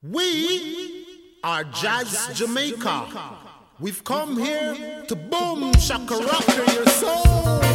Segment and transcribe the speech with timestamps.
[0.00, 1.06] We
[1.42, 3.06] are Jazz Jamaica.
[3.80, 7.67] We've come here to boom shakaraka your soul.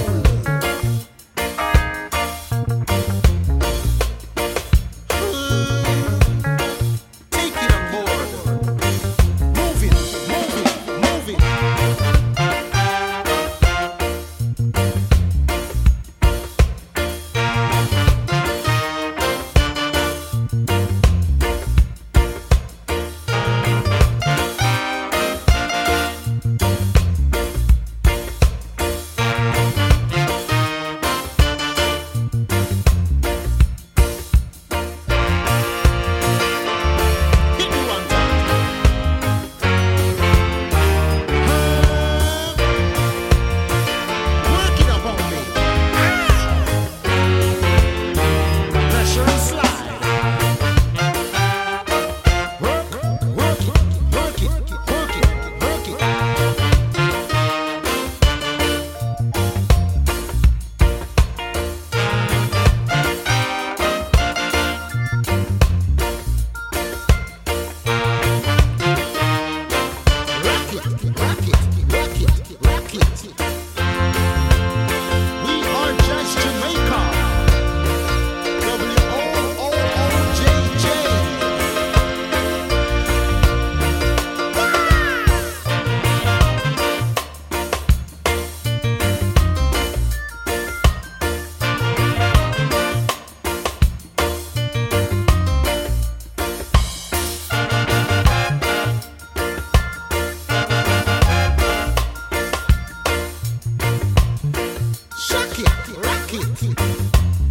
[106.34, 107.43] kick.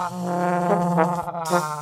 [0.00, 1.77] Ah.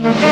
[0.00, 0.24] Mm-hmm.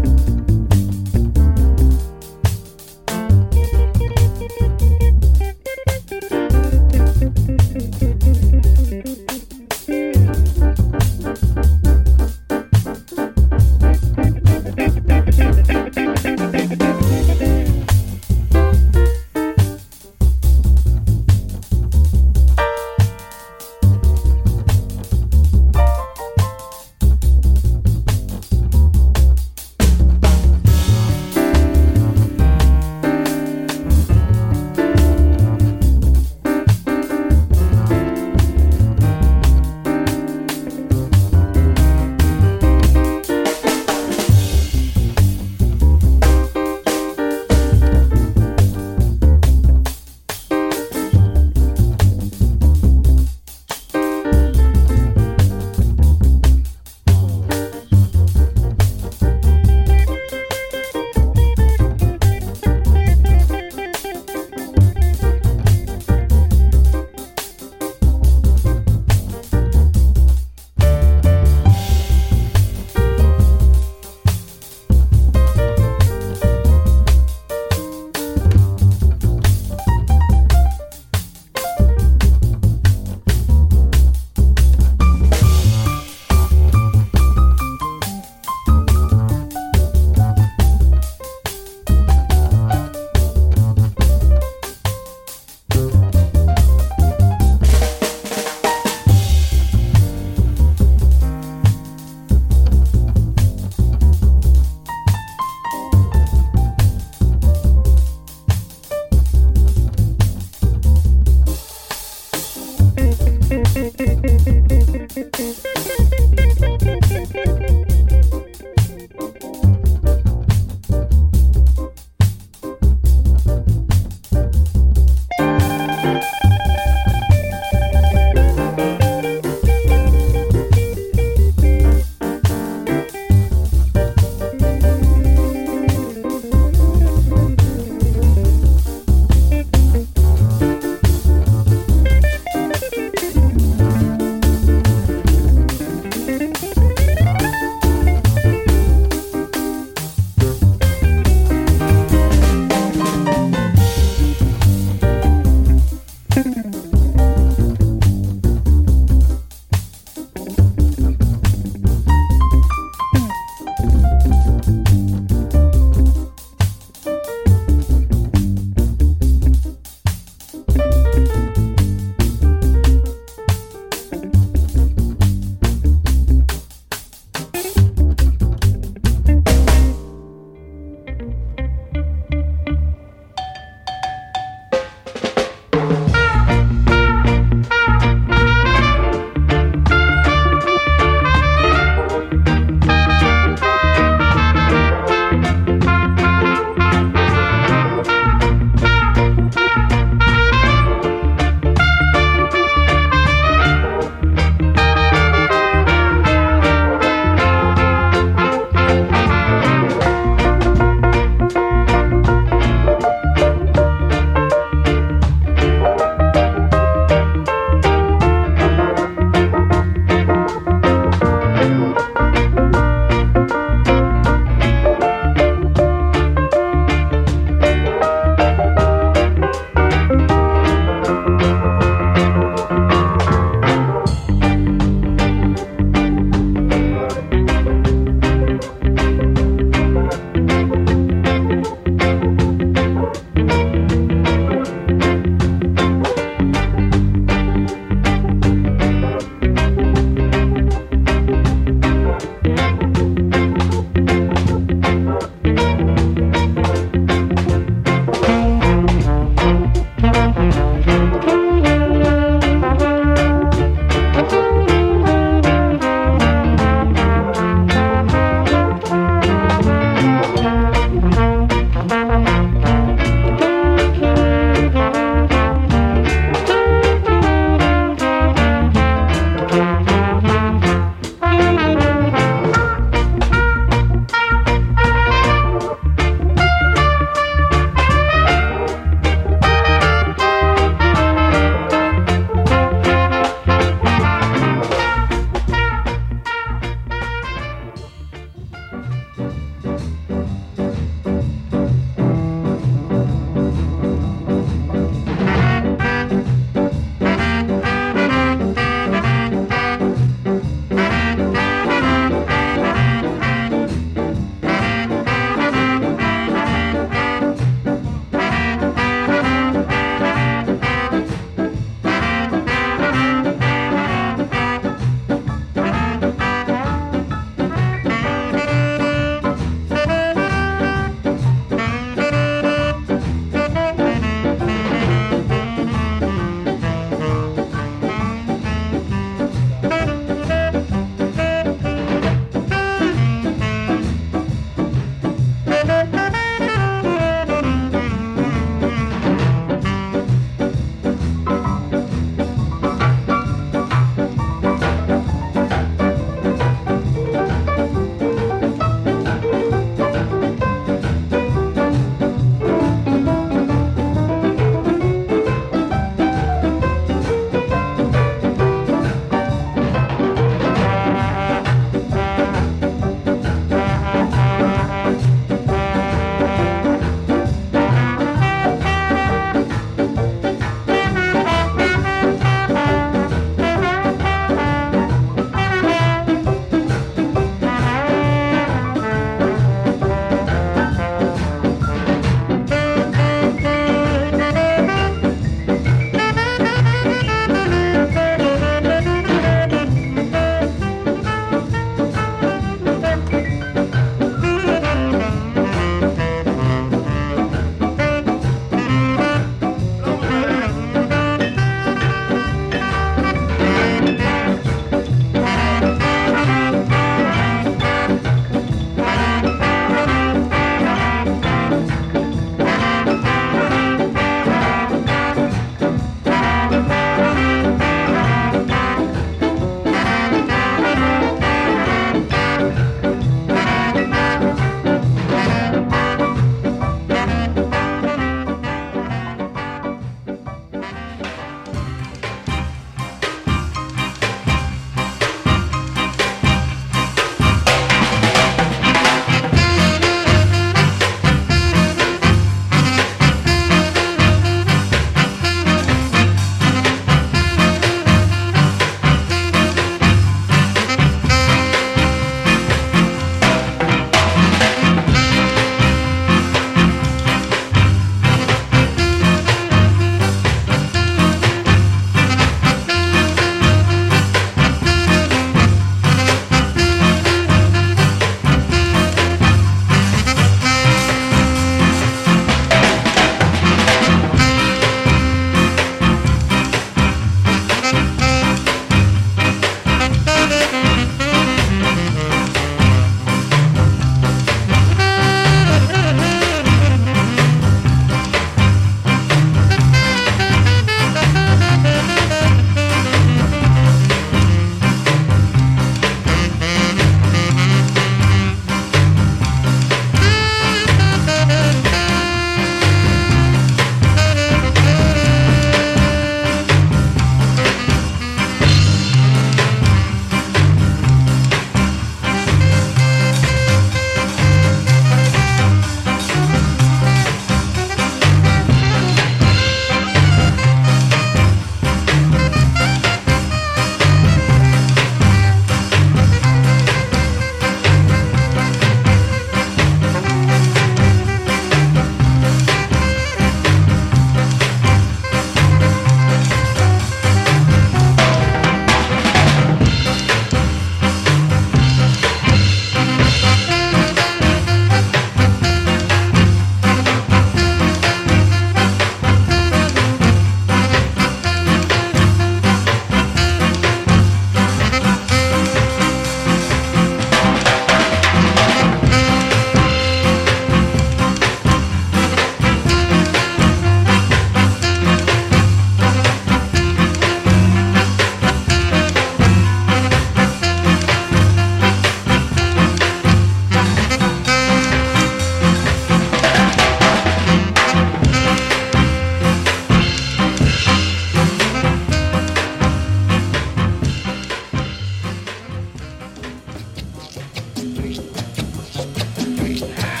[599.51, 600.00] いいね。